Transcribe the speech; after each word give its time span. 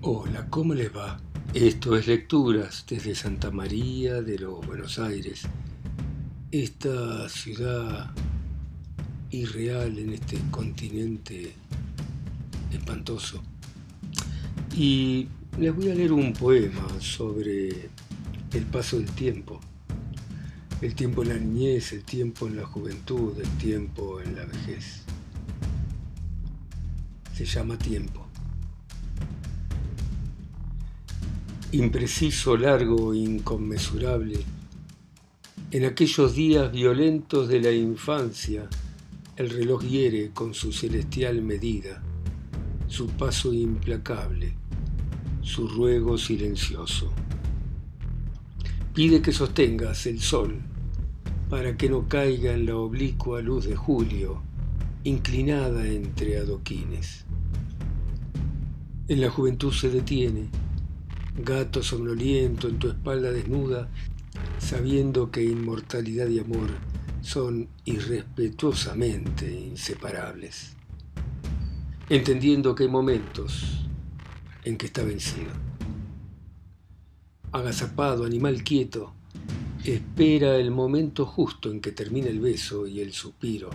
Hola, 0.00 0.46
¿cómo 0.48 0.74
les 0.74 0.96
va? 0.96 1.20
Esto 1.54 1.96
es 1.96 2.06
Lecturas 2.06 2.84
desde 2.88 3.16
Santa 3.16 3.50
María 3.50 4.22
de 4.22 4.38
los 4.38 4.64
Buenos 4.64 5.00
Aires, 5.00 5.42
esta 6.52 7.28
ciudad 7.28 8.12
irreal 9.30 9.98
en 9.98 10.12
este 10.12 10.38
continente 10.52 11.52
espantoso. 12.70 13.42
Y 14.76 15.26
les 15.58 15.74
voy 15.74 15.90
a 15.90 15.96
leer 15.96 16.12
un 16.12 16.32
poema 16.32 16.86
sobre 17.00 17.90
el 18.52 18.66
paso 18.70 18.98
del 18.98 19.10
tiempo. 19.10 19.58
El 20.80 20.94
tiempo 20.94 21.24
en 21.24 21.28
la 21.30 21.38
niñez, 21.38 21.92
el 21.92 22.04
tiempo 22.04 22.46
en 22.46 22.56
la 22.56 22.64
juventud, 22.64 23.36
el 23.36 23.50
tiempo 23.58 24.20
en 24.20 24.36
la 24.36 24.44
vejez. 24.44 25.02
Se 27.34 27.44
llama 27.44 27.76
tiempo. 27.76 28.27
Impreciso, 31.72 32.56
largo, 32.56 33.14
inconmensurable. 33.14 34.38
En 35.70 35.84
aquellos 35.84 36.34
días 36.34 36.72
violentos 36.72 37.48
de 37.48 37.60
la 37.60 37.72
infancia, 37.72 38.68
el 39.36 39.50
reloj 39.50 39.82
hiere 39.82 40.30
con 40.30 40.54
su 40.54 40.72
celestial 40.72 41.42
medida, 41.42 42.02
su 42.86 43.08
paso 43.08 43.52
implacable, 43.52 44.56
su 45.42 45.68
ruego 45.68 46.16
silencioso. 46.16 47.12
Pide 48.94 49.20
que 49.20 49.32
sostengas 49.32 50.06
el 50.06 50.20
sol 50.20 50.56
para 51.50 51.76
que 51.76 51.90
no 51.90 52.08
caiga 52.08 52.52
en 52.52 52.64
la 52.64 52.76
oblicua 52.76 53.42
luz 53.42 53.66
de 53.66 53.76
julio, 53.76 54.42
inclinada 55.04 55.86
entre 55.86 56.38
adoquines. 56.38 57.26
En 59.06 59.20
la 59.20 59.30
juventud 59.30 59.72
se 59.72 59.90
detiene, 59.90 60.48
gato 61.38 61.82
somnoliento 61.82 62.68
en 62.68 62.78
tu 62.78 62.88
espalda 62.88 63.30
desnuda, 63.30 63.88
sabiendo 64.58 65.30
que 65.30 65.44
inmortalidad 65.44 66.26
y 66.28 66.40
amor 66.40 66.68
son 67.20 67.68
irrespetuosamente 67.84 69.50
inseparables, 69.52 70.74
entendiendo 72.08 72.74
que 72.74 72.84
hay 72.84 72.88
momentos 72.88 73.86
en 74.64 74.76
que 74.76 74.86
está 74.86 75.04
vencido. 75.04 75.52
Agazapado, 77.52 78.24
animal 78.24 78.62
quieto, 78.64 79.14
espera 79.84 80.56
el 80.56 80.70
momento 80.70 81.24
justo 81.24 81.70
en 81.70 81.80
que 81.80 81.92
termina 81.92 82.28
el 82.28 82.40
beso 82.40 82.86
y 82.86 83.00
el 83.00 83.12
suspiro. 83.12 83.70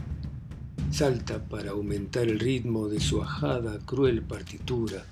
Salta 0.91 1.43
para 1.43 1.71
aumentar 1.71 2.27
el 2.27 2.39
ritmo 2.39 2.87
de 2.87 2.99
su 2.99 3.21
ajada, 3.21 3.79
cruel 3.85 4.21
partitura 4.21 5.05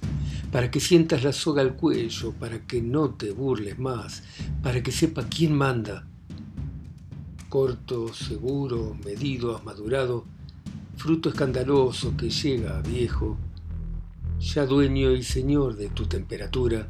para 0.51 0.69
que 0.69 0.79
sientas 0.79 1.23
la 1.23 1.31
soga 1.31 1.61
al 1.61 1.75
cuello, 1.75 2.33
para 2.33 2.65
que 2.67 2.81
no 2.81 3.11
te 3.11 3.31
burles 3.31 3.79
más, 3.79 4.23
para 4.61 4.83
que 4.83 4.91
sepa 4.91 5.25
quién 5.27 5.55
manda. 5.55 6.05
Corto, 7.47 8.13
seguro, 8.13 8.97
medido, 9.03 9.61
madurado, 9.63 10.25
fruto 10.97 11.29
escandaloso 11.29 12.15
que 12.17 12.29
llega 12.29 12.81
viejo, 12.81 13.37
ya 14.39 14.65
dueño 14.65 15.11
y 15.11 15.23
señor 15.23 15.77
de 15.77 15.89
tu 15.89 16.05
temperatura, 16.05 16.89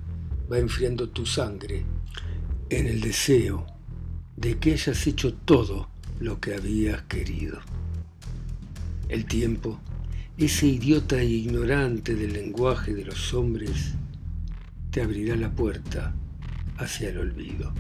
va 0.52 0.58
enfriando 0.58 1.10
tu 1.10 1.26
sangre 1.26 1.86
en 2.70 2.88
el 2.88 3.00
deseo 3.00 3.66
de 4.36 4.58
que 4.58 4.74
hayas 4.74 5.06
hecho 5.06 5.34
todo 5.34 5.90
lo 6.20 6.40
que 6.40 6.56
habías 6.56 7.04
querido. 7.04 7.60
El 9.08 9.26
tiempo 9.26 9.80
ese 10.46 10.66
idiota 10.66 11.22
e 11.22 11.26
ignorante 11.26 12.16
del 12.16 12.34
lenguaje 12.34 12.96
de 12.96 13.06
los 13.06 13.32
hombres 13.36 13.94
te 14.90 15.04
abrirá 15.04 15.36
la 15.36 15.52
puerta 15.52 16.16
hacia 16.78 17.10
el 17.10 17.20
olvido. 17.20 17.72